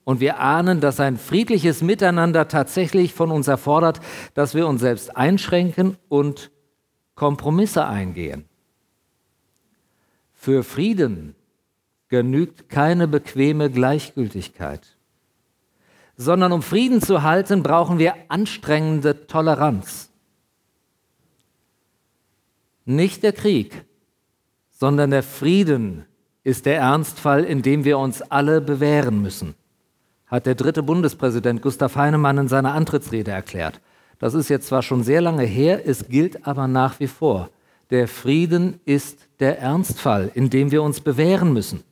Und 0.06 0.22
wir 0.22 0.40
ahnen, 0.40 0.82
dass 0.82 1.00
ein 1.00 1.18
friedliches 1.18 1.84
Miteinander 1.84 2.48
tatsächlich 2.48 3.14
von 3.14 3.30
uns 3.30 3.48
erfordert, 3.48 4.00
dass 4.34 4.56
wir 4.56 4.66
uns 4.66 4.82
selbst 4.82 5.16
einschränken 5.16 5.98
und 6.08 6.50
Kompromisse 7.14 7.86
eingehen. 7.86 8.46
Für 10.34 10.64
Frieden 10.64 11.36
genügt 12.08 12.70
keine 12.70 13.08
bequeme 13.08 13.70
Gleichgültigkeit, 13.70 14.98
sondern 16.22 16.52
um 16.52 16.62
Frieden 16.62 17.02
zu 17.02 17.24
halten, 17.24 17.64
brauchen 17.64 17.98
wir 17.98 18.14
anstrengende 18.28 19.26
Toleranz. 19.26 20.10
Nicht 22.84 23.24
der 23.24 23.32
Krieg, 23.32 23.86
sondern 24.70 25.12
der 25.12 25.24
Frieden 25.24 26.04
ist 26.44 26.66
der 26.66 26.80
Ernstfall, 26.80 27.46
in 27.46 27.62
dem 27.62 27.86
wir 27.86 27.98
uns 27.98 28.22
alle 28.22 28.60
bewähren 28.60 29.22
müssen, 29.22 29.56
hat 30.28 30.46
der 30.46 30.56
dritte 30.56 30.84
Bundespräsident 30.84 31.62
Gustav 31.62 31.96
Heinemann 31.96 32.38
in 32.38 32.48
seiner 32.50 32.74
Antrittsrede 32.74 33.32
erklärt. 33.32 33.80
Das 34.20 34.34
ist 34.34 34.50
jetzt 34.50 34.68
zwar 34.68 34.82
schon 34.82 35.04
sehr 35.04 35.22
lange 35.22 35.46
her, 35.46 35.88
es 35.88 36.10
gilt 36.10 36.46
aber 36.46 36.68
nach 36.68 37.00
wie 37.00 37.08
vor. 37.08 37.50
Der 37.92 38.10
Frieden 38.10 38.82
ist 38.84 39.30
der 39.40 39.60
Ernstfall, 39.60 40.32
in 40.34 40.50
dem 40.50 40.72
wir 40.72 40.84
uns 40.84 41.00
bewähren 41.00 41.54
müssen. 41.54 41.86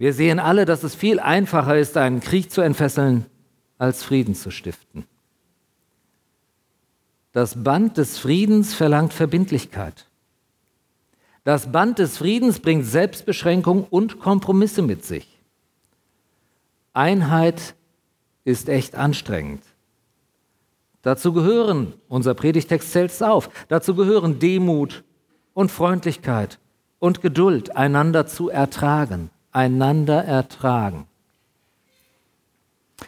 Wir 0.00 0.14
sehen 0.14 0.38
alle, 0.38 0.64
dass 0.64 0.82
es 0.82 0.94
viel 0.94 1.20
einfacher 1.20 1.76
ist, 1.76 1.94
einen 1.98 2.20
Krieg 2.20 2.50
zu 2.50 2.62
entfesseln, 2.62 3.26
als 3.76 4.02
Frieden 4.02 4.34
zu 4.34 4.50
stiften. 4.50 5.04
Das 7.32 7.62
Band 7.62 7.98
des 7.98 8.16
Friedens 8.16 8.72
verlangt 8.72 9.12
Verbindlichkeit. 9.12 10.06
Das 11.44 11.70
Band 11.70 11.98
des 11.98 12.16
Friedens 12.16 12.60
bringt 12.60 12.86
Selbstbeschränkung 12.86 13.84
und 13.90 14.20
Kompromisse 14.20 14.80
mit 14.80 15.04
sich. 15.04 15.38
Einheit 16.94 17.74
ist 18.44 18.70
echt 18.70 18.94
anstrengend. 18.94 19.64
Dazu 21.02 21.34
gehören, 21.34 21.92
unser 22.08 22.32
Predigtext 22.32 22.90
zählt 22.90 23.10
es 23.10 23.20
auf, 23.20 23.50
dazu 23.68 23.94
gehören 23.94 24.38
Demut 24.38 25.04
und 25.52 25.70
Freundlichkeit 25.70 26.58
und 27.00 27.20
Geduld, 27.20 27.76
einander 27.76 28.26
zu 28.26 28.48
ertragen, 28.48 29.28
einander 29.52 30.24
ertragen. 30.24 31.06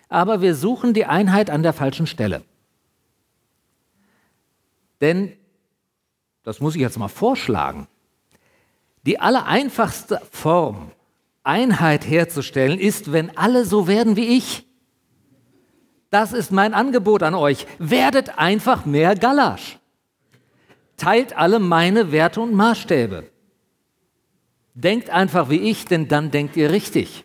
Aber 0.08 0.40
wir 0.40 0.54
suchen 0.54 0.94
die 0.94 1.06
Einheit 1.06 1.50
an 1.50 1.62
der 1.62 1.72
falschen 1.72 2.06
Stelle. 2.06 2.42
Denn, 5.00 5.32
das 6.44 6.61
muss 6.61 6.75
ich 6.75 6.80
jetzt 6.80 6.99
mal 6.99 7.08
vorschlagen, 7.08 7.88
die 9.04 9.18
allereinfachste 9.18 10.20
Form, 10.30 10.92
Einheit 11.42 12.06
herzustellen, 12.06 12.78
ist, 12.78 13.12
wenn 13.12 13.37
alle 13.37 13.64
so 13.64 13.88
werden 13.88 14.16
wie 14.16 14.37
ich. 14.37 14.64
Das 16.11 16.32
ist 16.32 16.52
mein 16.52 16.72
Angebot 16.72 17.22
an 17.22 17.34
euch. 17.34 17.66
Werdet 17.78 18.38
einfach 18.38 18.84
mehr 18.84 19.16
Galasch. 19.16 19.78
Teilt 20.96 21.37
alle 21.37 21.58
meine 21.58 22.12
Werte 22.12 22.40
und 22.40 22.54
Maßstäbe. 22.54 23.31
Denkt 24.75 25.11
einfach 25.11 25.50
wie 25.50 25.61
ich, 25.61 25.85
denn 25.85 26.09
dann 26.09 26.31
denkt 26.31 26.57
ihr 26.57 26.71
richtig. 26.71 27.25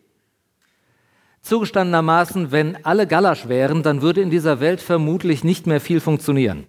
Zugestandenermaßen, 1.41 2.51
wenn 2.51 2.83
alle 2.83 3.07
Galasch 3.07 3.47
wären, 3.47 3.83
dann 3.83 4.01
würde 4.01 4.21
in 4.21 4.29
dieser 4.29 4.59
Welt 4.59 4.81
vermutlich 4.81 5.45
nicht 5.45 5.65
mehr 5.65 5.79
viel 5.79 6.01
funktionieren. 6.01 6.67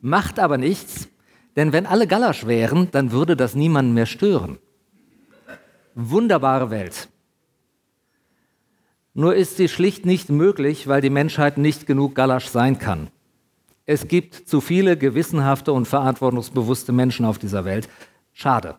Macht 0.00 0.38
aber 0.38 0.58
nichts, 0.58 1.08
denn 1.56 1.72
wenn 1.72 1.86
alle 1.86 2.06
Galasch 2.06 2.46
wären, 2.46 2.90
dann 2.92 3.10
würde 3.10 3.36
das 3.36 3.54
niemanden 3.54 3.94
mehr 3.94 4.06
stören. 4.06 4.58
Wunderbare 5.94 6.70
Welt. 6.70 7.08
Nur 9.14 9.34
ist 9.34 9.56
sie 9.56 9.68
schlicht 9.68 10.06
nicht 10.06 10.30
möglich, 10.30 10.86
weil 10.86 11.02
die 11.02 11.10
Menschheit 11.10 11.58
nicht 11.58 11.86
genug 11.86 12.14
Galasch 12.14 12.46
sein 12.46 12.78
kann. 12.78 13.10
Es 13.84 14.08
gibt 14.08 14.34
zu 14.34 14.60
viele 14.60 14.96
gewissenhafte 14.96 15.72
und 15.72 15.86
verantwortungsbewusste 15.86 16.92
Menschen 16.92 17.26
auf 17.26 17.38
dieser 17.38 17.64
Welt. 17.64 17.88
Schade. 18.32 18.78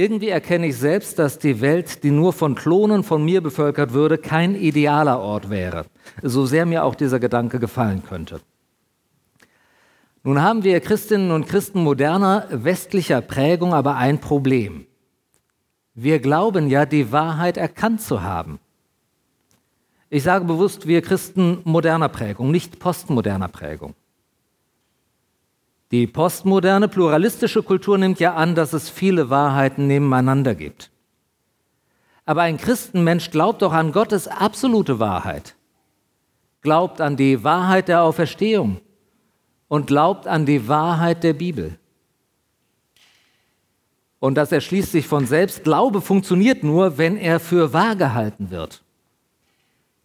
Irgendwie 0.00 0.30
erkenne 0.30 0.68
ich 0.68 0.78
selbst, 0.78 1.18
dass 1.18 1.38
die 1.38 1.60
Welt, 1.60 2.02
die 2.04 2.10
nur 2.10 2.32
von 2.32 2.54
Klonen 2.54 3.04
von 3.04 3.22
mir 3.22 3.42
bevölkert 3.42 3.92
würde, 3.92 4.16
kein 4.16 4.54
idealer 4.54 5.20
Ort 5.20 5.50
wäre, 5.50 5.84
so 6.22 6.46
sehr 6.46 6.64
mir 6.64 6.84
auch 6.84 6.94
dieser 6.94 7.20
Gedanke 7.20 7.58
gefallen 7.58 8.02
könnte. 8.02 8.40
Nun 10.22 10.40
haben 10.40 10.64
wir 10.64 10.80
Christinnen 10.80 11.30
und 11.32 11.46
Christen 11.46 11.82
moderner 11.84 12.46
westlicher 12.50 13.20
Prägung 13.20 13.74
aber 13.74 13.96
ein 13.96 14.22
Problem. 14.22 14.86
Wir 15.92 16.18
glauben 16.18 16.70
ja, 16.70 16.86
die 16.86 17.12
Wahrheit 17.12 17.58
erkannt 17.58 18.00
zu 18.00 18.22
haben. 18.22 18.58
Ich 20.08 20.22
sage 20.22 20.46
bewusst, 20.46 20.86
wir 20.86 21.02
Christen 21.02 21.60
moderner 21.64 22.08
Prägung, 22.08 22.50
nicht 22.50 22.78
postmoderner 22.78 23.48
Prägung. 23.48 23.94
Die 25.90 26.06
postmoderne 26.06 26.88
pluralistische 26.88 27.62
Kultur 27.62 27.98
nimmt 27.98 28.20
ja 28.20 28.34
an, 28.34 28.54
dass 28.54 28.72
es 28.72 28.88
viele 28.88 29.28
Wahrheiten 29.28 29.86
nebeneinander 29.86 30.54
gibt. 30.54 30.90
Aber 32.24 32.42
ein 32.42 32.58
Christenmensch 32.58 33.30
glaubt 33.30 33.62
doch 33.62 33.72
an 33.72 33.90
Gottes 33.90 34.28
absolute 34.28 35.00
Wahrheit, 35.00 35.56
glaubt 36.62 37.00
an 37.00 37.16
die 37.16 37.42
Wahrheit 37.42 37.88
der 37.88 38.02
Auferstehung, 38.02 38.80
und 39.66 39.86
glaubt 39.86 40.26
an 40.26 40.46
die 40.46 40.66
Wahrheit 40.66 41.22
der 41.22 41.32
Bibel. 41.32 41.78
Und 44.18 44.34
das 44.34 44.50
erschließt 44.50 44.90
sich 44.90 45.06
von 45.06 45.26
selbst. 45.26 45.62
Glaube 45.62 46.00
funktioniert 46.00 46.64
nur, 46.64 46.98
wenn 46.98 47.16
er 47.16 47.38
für 47.38 47.72
wahr 47.72 47.94
gehalten 47.94 48.50
wird. 48.50 48.82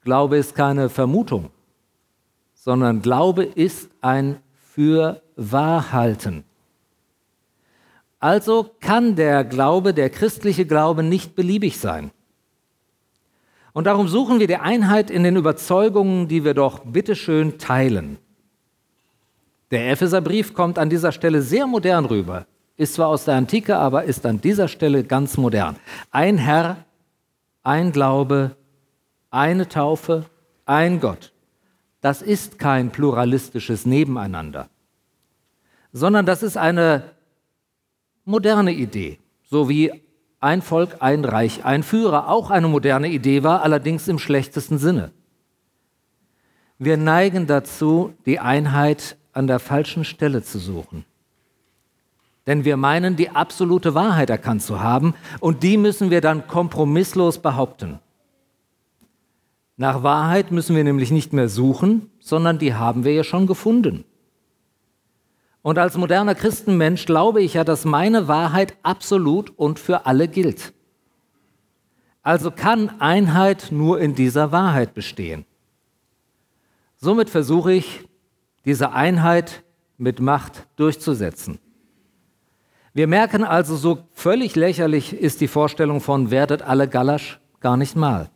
Glaube 0.02 0.38
ist 0.38 0.54
keine 0.54 0.90
Vermutung, 0.90 1.50
sondern 2.54 3.02
Glaube 3.02 3.44
ist 3.44 3.90
ein 4.02 4.38
für 4.54 5.22
wahr 5.36 5.92
halten. 5.92 6.44
Also 8.20 8.72
kann 8.80 9.16
der 9.16 9.44
Glaube, 9.44 9.94
der 9.94 10.10
christliche 10.10 10.66
Glaube 10.66 11.04
nicht 11.04 11.36
beliebig 11.36 11.78
sein. 11.80 12.12
Und 13.74 13.88
darum 13.88 14.08
suchen 14.08 14.40
wir 14.40 14.48
die 14.48 14.56
Einheit 14.56 15.12
in 15.12 15.24
den 15.24 15.36
Überzeugungen, 15.36 16.28
die 16.28 16.44
wir 16.46 16.54
doch 16.54 16.80
bitteschön 16.80 17.58
teilen. 17.58 18.18
Der 19.72 19.92
Epheserbrief 19.92 20.54
kommt 20.54 20.80
an 20.80 20.90
dieser 20.90 21.12
Stelle 21.12 21.42
sehr 21.42 21.68
modern 21.68 22.06
rüber. 22.06 22.46
Ist 22.78 22.94
zwar 22.94 23.08
aus 23.08 23.26
der 23.26 23.36
Antike, 23.36 23.78
aber 23.78 24.04
ist 24.04 24.26
an 24.26 24.40
dieser 24.40 24.68
Stelle 24.68 25.04
ganz 25.04 25.38
modern. 25.38 25.76
Ein 26.12 26.38
Herr, 26.38 26.86
ein 27.64 27.92
Glaube, 27.92 28.56
eine 29.30 29.68
Taufe, 29.68 30.26
ein 30.66 31.00
Gott. 31.00 31.34
Das 32.02 32.22
ist 32.22 32.60
kein 32.60 32.92
pluralistisches 32.92 33.86
Nebeneinander, 33.86 34.70
sondern 35.96 36.26
das 36.26 36.44
ist 36.44 36.58
eine 36.58 37.04
moderne 38.26 38.74
Idee, 38.74 39.18
so 39.50 39.70
wie 39.70 40.04
ein 40.42 40.62
Volk, 40.62 40.98
ein 41.00 41.24
Reich, 41.24 41.64
ein 41.64 41.84
Führer 41.84 42.28
auch 42.28 42.52
eine 42.52 42.68
moderne 42.68 43.08
Idee 43.08 43.44
war, 43.44 43.62
allerdings 43.62 44.10
im 44.10 44.20
schlechtesten 44.20 44.78
Sinne. 44.78 45.12
Wir 46.78 46.98
neigen 46.98 47.48
dazu, 47.48 48.14
die 48.26 48.40
Einheit 48.40 49.16
an 49.32 49.48
der 49.48 49.60
falschen 49.60 50.04
Stelle 50.04 50.44
zu 50.44 50.60
suchen. 50.60 51.06
Denn 52.46 52.66
wir 52.66 52.76
meinen, 52.76 53.16
die 53.16 53.30
absolute 53.30 53.96
Wahrheit 53.96 54.30
erkannt 54.30 54.64
zu 54.64 54.82
haben 54.82 55.14
und 55.40 55.64
die 55.64 55.78
müssen 55.78 56.10
wir 56.12 56.20
dann 56.20 56.46
kompromisslos 56.46 57.40
behaupten. 57.40 58.00
Nach 59.78 60.04
Wahrheit 60.04 60.52
müssen 60.52 60.76
wir 60.76 60.84
nämlich 60.84 61.12
nicht 61.12 61.32
mehr 61.32 61.48
suchen, 61.48 62.12
sondern 62.20 62.60
die 62.60 62.74
haben 62.74 63.06
wir 63.06 63.14
ja 63.14 63.24
schon 63.24 63.48
gefunden. 63.48 64.04
Und 65.66 65.80
als 65.80 65.98
moderner 65.98 66.36
Christenmensch 66.36 67.08
glaube 67.08 67.42
ich 67.42 67.56
ja, 67.56 67.64
dass 67.64 67.86
meine 67.86 68.28
Wahrheit 68.28 68.78
absolut 68.84 69.50
und 69.58 69.80
für 69.80 70.06
alle 70.06 70.28
gilt. 70.28 70.74
Also 72.22 72.52
kann 72.52 73.02
Einheit 73.02 73.70
nur 73.72 74.00
in 74.00 74.14
dieser 74.14 74.52
Wahrheit 74.52 74.94
bestehen. 74.94 75.44
Somit 76.98 77.32
versuche 77.32 77.74
ich, 77.74 78.08
diese 78.66 78.92
Einheit 78.92 79.64
mit 79.98 80.20
Macht 80.20 80.68
durchzusetzen. 80.76 81.58
Wir 82.94 83.08
merken 83.08 83.44
also, 83.44 83.76
so 83.76 84.04
völlig 84.12 84.56
lächerlich 84.56 85.14
ist 85.20 85.42
die 85.42 85.48
Vorstellung 85.48 86.00
von 86.00 86.30
werdet 86.30 86.62
alle 86.62 86.88
Galasch 86.88 87.40
gar 87.60 87.76
nicht 87.76 87.96
mal 87.96 88.30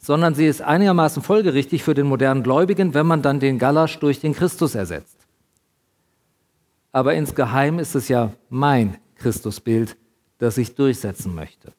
sondern 0.00 0.32
sie 0.32 0.46
ist 0.46 0.62
einigermaßen 0.62 1.24
folgerichtig 1.24 1.82
für 1.82 1.92
den 1.92 2.06
modernen 2.06 2.44
Gläubigen, 2.44 2.94
wenn 2.94 3.04
man 3.04 3.20
dann 3.20 3.40
den 3.40 3.58
Galasch 3.58 3.98
durch 3.98 4.20
den 4.20 4.32
Christus 4.32 4.76
ersetzt. 4.76 5.27
Aber 6.92 7.14
insgeheim 7.14 7.78
ist 7.78 7.94
es 7.94 8.08
ja 8.08 8.32
mein 8.48 8.98
Christusbild, 9.16 9.96
das 10.38 10.58
ich 10.58 10.74
durchsetzen 10.74 11.34
möchte. 11.34 11.72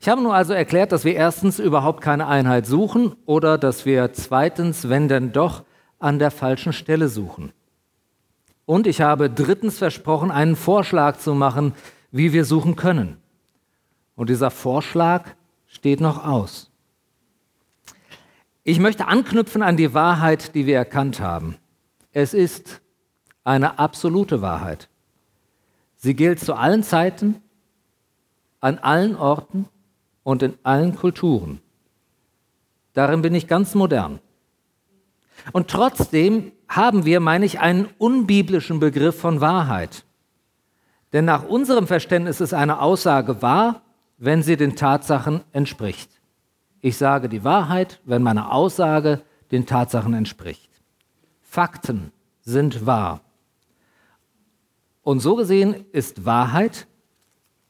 Ich 0.00 0.08
habe 0.08 0.22
nun 0.22 0.32
also 0.32 0.52
erklärt, 0.52 0.92
dass 0.92 1.04
wir 1.04 1.14
erstens 1.14 1.58
überhaupt 1.58 2.00
keine 2.02 2.26
Einheit 2.26 2.66
suchen 2.66 3.14
oder 3.26 3.58
dass 3.58 3.86
wir 3.86 4.12
zweitens, 4.12 4.88
wenn 4.88 5.08
denn 5.08 5.32
doch, 5.32 5.64
an 5.98 6.18
der 6.18 6.30
falschen 6.30 6.72
Stelle 6.72 7.08
suchen. 7.08 7.52
Und 8.64 8.86
ich 8.86 9.00
habe 9.00 9.28
drittens 9.28 9.78
versprochen, 9.78 10.30
einen 10.30 10.56
Vorschlag 10.56 11.18
zu 11.18 11.34
machen, 11.34 11.74
wie 12.10 12.32
wir 12.32 12.44
suchen 12.44 12.76
können. 12.76 13.18
Und 14.14 14.30
dieser 14.30 14.50
Vorschlag 14.50 15.24
steht 15.66 16.00
noch 16.00 16.24
aus. 16.24 16.70
Ich 18.64 18.78
möchte 18.78 19.06
anknüpfen 19.06 19.62
an 19.62 19.76
die 19.76 19.94
Wahrheit, 19.94 20.54
die 20.54 20.66
wir 20.66 20.76
erkannt 20.76 21.20
haben. 21.20 21.56
Es 22.12 22.34
ist 22.34 22.80
eine 23.44 23.78
absolute 23.78 24.42
Wahrheit. 24.42 24.88
Sie 25.96 26.14
gilt 26.14 26.40
zu 26.40 26.54
allen 26.54 26.82
Zeiten, 26.82 27.42
an 28.60 28.78
allen 28.78 29.16
Orten 29.16 29.68
und 30.22 30.42
in 30.42 30.54
allen 30.62 30.96
Kulturen. 30.96 31.60
Darin 32.92 33.22
bin 33.22 33.34
ich 33.34 33.46
ganz 33.46 33.74
modern. 33.74 34.20
Und 35.52 35.68
trotzdem 35.68 36.52
haben 36.68 37.04
wir, 37.04 37.20
meine 37.20 37.46
ich, 37.46 37.60
einen 37.60 37.88
unbiblischen 37.98 38.80
Begriff 38.80 39.18
von 39.18 39.40
Wahrheit. 39.40 40.04
Denn 41.12 41.24
nach 41.24 41.44
unserem 41.44 41.86
Verständnis 41.86 42.40
ist 42.40 42.54
eine 42.54 42.80
Aussage 42.80 43.42
wahr, 43.42 43.82
wenn 44.18 44.42
sie 44.42 44.56
den 44.56 44.76
Tatsachen 44.76 45.42
entspricht. 45.52 46.10
Ich 46.80 46.96
sage 46.96 47.28
die 47.28 47.44
Wahrheit, 47.44 48.00
wenn 48.04 48.22
meine 48.22 48.52
Aussage 48.52 49.22
den 49.50 49.66
Tatsachen 49.66 50.14
entspricht. 50.14 50.70
Fakten 51.40 52.12
sind 52.42 52.86
wahr. 52.86 53.22
Und 55.10 55.18
so 55.18 55.34
gesehen 55.34 55.86
ist 55.90 56.24
Wahrheit 56.24 56.86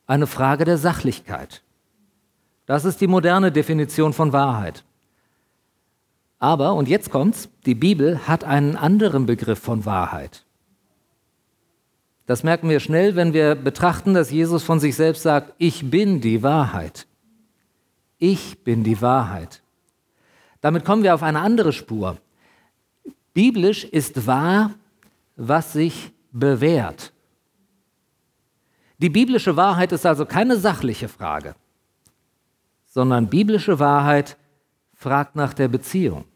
eine 0.06 0.26
Frage 0.26 0.66
der 0.66 0.76
Sachlichkeit. 0.76 1.62
Das 2.66 2.84
ist 2.84 3.00
die 3.00 3.06
moderne 3.06 3.50
Definition 3.50 4.12
von 4.12 4.34
Wahrheit. 4.34 4.84
Aber, 6.38 6.74
und 6.74 6.86
jetzt 6.86 7.08
kommt's, 7.08 7.48
die 7.64 7.74
Bibel 7.74 8.28
hat 8.28 8.44
einen 8.44 8.76
anderen 8.76 9.24
Begriff 9.24 9.58
von 9.58 9.86
Wahrheit. 9.86 10.44
Das 12.26 12.42
merken 12.42 12.68
wir 12.68 12.78
schnell, 12.78 13.16
wenn 13.16 13.32
wir 13.32 13.54
betrachten, 13.54 14.12
dass 14.12 14.30
Jesus 14.30 14.62
von 14.62 14.78
sich 14.78 14.94
selbst 14.94 15.22
sagt, 15.22 15.54
ich 15.56 15.90
bin 15.90 16.20
die 16.20 16.42
Wahrheit. 16.42 17.06
Ich 18.18 18.62
bin 18.64 18.84
die 18.84 19.00
Wahrheit. 19.00 19.62
Damit 20.60 20.84
kommen 20.84 21.04
wir 21.04 21.14
auf 21.14 21.22
eine 21.22 21.40
andere 21.40 21.72
Spur. 21.72 22.18
Biblisch 23.32 23.84
ist 23.84 24.26
wahr, 24.26 24.72
was 25.36 25.72
sich 25.72 26.12
bewährt. 26.32 27.14
Die 29.00 29.08
biblische 29.08 29.56
Wahrheit 29.56 29.92
ist 29.92 30.04
also 30.04 30.26
keine 30.26 30.58
sachliche 30.58 31.08
Frage, 31.08 31.54
sondern 32.84 33.30
biblische 33.30 33.78
Wahrheit 33.78 34.36
fragt 34.92 35.36
nach 35.36 35.54
der 35.54 35.68
Beziehung. 35.68 36.26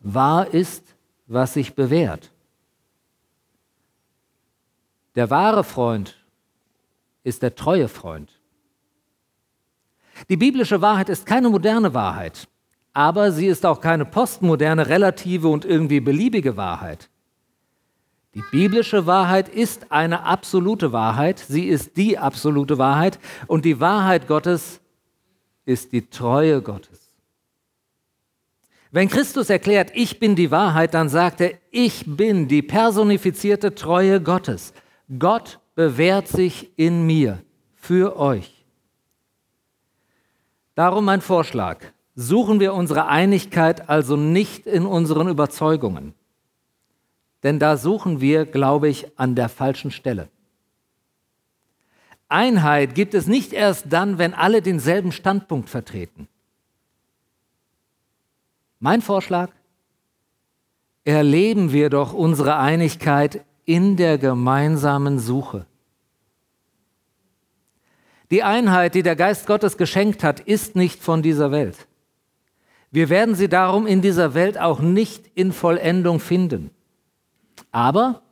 Wahr 0.00 0.52
ist, 0.52 0.94
was 1.26 1.54
sich 1.54 1.74
bewährt. 1.74 2.30
Der 5.14 5.30
wahre 5.30 5.64
Freund 5.64 6.22
ist 7.22 7.42
der 7.42 7.54
treue 7.54 7.88
Freund. 7.88 8.30
Die 10.28 10.36
biblische 10.36 10.82
Wahrheit 10.82 11.08
ist 11.08 11.24
keine 11.24 11.48
moderne 11.48 11.94
Wahrheit, 11.94 12.48
aber 12.92 13.32
sie 13.32 13.46
ist 13.46 13.64
auch 13.64 13.80
keine 13.80 14.04
postmoderne, 14.04 14.88
relative 14.88 15.48
und 15.48 15.64
irgendwie 15.64 16.00
beliebige 16.00 16.58
Wahrheit. 16.58 17.08
Die 18.34 18.42
biblische 18.50 19.06
Wahrheit 19.06 19.48
ist 19.48 19.92
eine 19.92 20.24
absolute 20.24 20.92
Wahrheit, 20.92 21.38
sie 21.38 21.66
ist 21.66 21.96
die 21.96 22.18
absolute 22.18 22.78
Wahrheit 22.78 23.20
und 23.46 23.64
die 23.64 23.78
Wahrheit 23.78 24.26
Gottes 24.26 24.80
ist 25.64 25.92
die 25.92 26.10
Treue 26.10 26.60
Gottes. 26.60 27.12
Wenn 28.90 29.08
Christus 29.08 29.50
erklärt, 29.50 29.90
ich 29.94 30.18
bin 30.20 30.36
die 30.36 30.50
Wahrheit, 30.50 30.94
dann 30.94 31.08
sagt 31.08 31.40
er, 31.40 31.52
ich 31.70 32.04
bin 32.06 32.48
die 32.48 32.62
personifizierte 32.62 33.74
Treue 33.74 34.20
Gottes. 34.20 34.72
Gott 35.18 35.58
bewährt 35.74 36.28
sich 36.28 36.70
in 36.76 37.06
mir 37.06 37.42
für 37.74 38.16
euch. 38.16 38.64
Darum 40.74 41.04
mein 41.04 41.20
Vorschlag. 41.20 41.78
Suchen 42.16 42.60
wir 42.60 42.74
unsere 42.74 43.06
Einigkeit 43.06 43.88
also 43.88 44.16
nicht 44.16 44.66
in 44.66 44.86
unseren 44.86 45.28
Überzeugungen. 45.28 46.14
Denn 47.44 47.58
da 47.58 47.76
suchen 47.76 48.20
wir, 48.20 48.46
glaube 48.46 48.88
ich, 48.88 49.06
an 49.18 49.34
der 49.36 49.48
falschen 49.48 49.90
Stelle. 49.90 50.28
Einheit 52.28 52.94
gibt 52.94 53.14
es 53.14 53.26
nicht 53.26 53.52
erst 53.52 53.92
dann, 53.92 54.18
wenn 54.18 54.34
alle 54.34 54.62
denselben 54.62 55.12
Standpunkt 55.12 55.68
vertreten. 55.68 56.26
Mein 58.80 59.02
Vorschlag, 59.02 59.50
erleben 61.04 61.70
wir 61.70 61.90
doch 61.90 62.14
unsere 62.14 62.56
Einigkeit 62.56 63.44
in 63.66 63.96
der 63.96 64.18
gemeinsamen 64.18 65.18
Suche. 65.18 65.66
Die 68.30 68.42
Einheit, 68.42 68.94
die 68.94 69.02
der 69.02 69.16
Geist 69.16 69.46
Gottes 69.46 69.76
geschenkt 69.76 70.24
hat, 70.24 70.40
ist 70.40 70.76
nicht 70.76 71.02
von 71.02 71.22
dieser 71.22 71.50
Welt. 71.50 71.86
Wir 72.90 73.10
werden 73.10 73.34
sie 73.34 73.48
darum 73.48 73.86
in 73.86 74.00
dieser 74.00 74.34
Welt 74.34 74.58
auch 74.58 74.80
nicht 74.80 75.30
in 75.34 75.52
Vollendung 75.52 76.20
finden. 76.20 76.70
Aber 77.74 78.22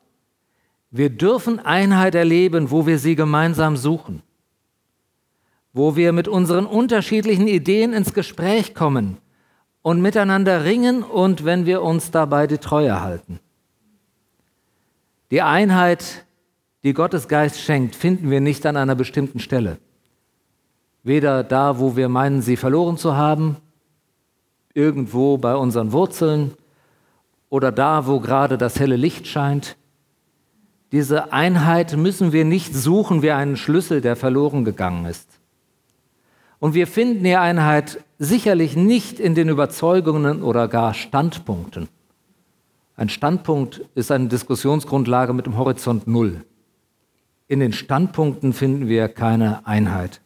wir 0.92 1.10
dürfen 1.10 1.58
Einheit 1.58 2.14
erleben, 2.14 2.70
wo 2.70 2.86
wir 2.86 3.00
sie 3.00 3.16
gemeinsam 3.16 3.76
suchen, 3.76 4.22
wo 5.72 5.96
wir 5.96 6.12
mit 6.12 6.28
unseren 6.28 6.64
unterschiedlichen 6.64 7.48
Ideen 7.48 7.92
ins 7.92 8.14
Gespräch 8.14 8.72
kommen 8.72 9.18
und 9.82 10.00
miteinander 10.00 10.64
ringen 10.64 11.02
und 11.02 11.44
wenn 11.44 11.66
wir 11.66 11.82
uns 11.82 12.12
dabei 12.12 12.46
die 12.46 12.58
Treue 12.58 13.00
halten. 13.00 13.40
Die 15.32 15.42
Einheit, 15.42 16.24
die 16.84 16.92
Gottes 16.92 17.26
Geist 17.26 17.58
schenkt, 17.58 17.96
finden 17.96 18.30
wir 18.30 18.40
nicht 18.40 18.64
an 18.64 18.76
einer 18.76 18.94
bestimmten 18.94 19.40
Stelle. 19.40 19.78
Weder 21.02 21.42
da, 21.42 21.80
wo 21.80 21.96
wir 21.96 22.08
meinen, 22.08 22.42
sie 22.42 22.56
verloren 22.56 22.96
zu 22.96 23.16
haben, 23.16 23.56
irgendwo 24.72 25.36
bei 25.36 25.56
unseren 25.56 25.90
Wurzeln 25.90 26.52
oder 27.52 27.70
da, 27.70 28.06
wo 28.06 28.18
gerade 28.18 28.56
das 28.56 28.80
helle 28.80 28.96
Licht 28.96 29.26
scheint. 29.26 29.76
Diese 30.90 31.34
Einheit 31.34 31.98
müssen 31.98 32.32
wir 32.32 32.46
nicht 32.46 32.74
suchen 32.74 33.20
wie 33.20 33.30
einen 33.30 33.58
Schlüssel, 33.58 34.00
der 34.00 34.16
verloren 34.16 34.64
gegangen 34.64 35.04
ist. 35.04 35.28
Und 36.60 36.72
wir 36.72 36.86
finden 36.86 37.24
die 37.24 37.36
Einheit 37.36 38.02
sicherlich 38.18 38.74
nicht 38.74 39.20
in 39.20 39.34
den 39.34 39.50
Überzeugungen 39.50 40.42
oder 40.42 40.66
gar 40.66 40.94
Standpunkten 40.94 41.90
Ein 42.96 43.10
Standpunkt 43.10 43.82
ist 43.94 44.10
eine 44.10 44.28
Diskussionsgrundlage 44.28 45.34
mit 45.34 45.44
dem 45.44 45.58
Horizont 45.58 46.06
Null. 46.06 46.46
In 47.48 47.60
den 47.60 47.74
Standpunkten 47.74 48.54
finden 48.54 48.88
wir 48.88 49.08
keine 49.08 49.66
Einheit. 49.66 50.22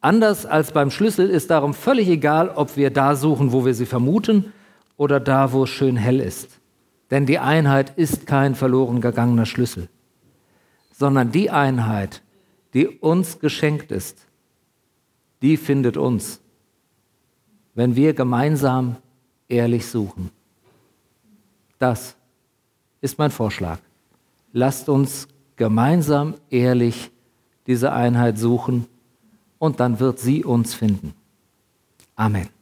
Anders 0.00 0.46
als 0.46 0.72
beim 0.72 0.90
Schlüssel 0.90 1.30
ist 1.30 1.52
darum 1.52 1.74
völlig 1.74 2.08
egal, 2.08 2.48
ob 2.48 2.76
wir 2.76 2.90
da 2.90 3.14
suchen, 3.14 3.52
wo 3.52 3.64
wir 3.64 3.74
sie 3.74 3.86
vermuten, 3.86 4.52
oder 4.96 5.20
da, 5.20 5.52
wo 5.52 5.64
es 5.64 5.70
schön 5.70 5.96
hell 5.96 6.20
ist. 6.20 6.60
Denn 7.10 7.26
die 7.26 7.38
Einheit 7.38 7.96
ist 7.96 8.26
kein 8.26 8.54
verloren 8.54 9.00
gegangener 9.00 9.46
Schlüssel, 9.46 9.88
sondern 10.92 11.30
die 11.30 11.50
Einheit, 11.50 12.22
die 12.72 12.88
uns 12.88 13.38
geschenkt 13.38 13.92
ist, 13.92 14.26
die 15.42 15.56
findet 15.56 15.96
uns, 15.96 16.40
wenn 17.74 17.96
wir 17.96 18.14
gemeinsam 18.14 18.96
ehrlich 19.48 19.86
suchen. 19.86 20.30
Das 21.78 22.16
ist 23.00 23.18
mein 23.18 23.30
Vorschlag. 23.30 23.78
Lasst 24.52 24.88
uns 24.88 25.28
gemeinsam 25.56 26.34
ehrlich 26.50 27.10
diese 27.66 27.92
Einheit 27.92 28.38
suchen 28.38 28.86
und 29.58 29.80
dann 29.80 30.00
wird 30.00 30.18
sie 30.18 30.44
uns 30.44 30.74
finden. 30.74 31.14
Amen. 32.16 32.53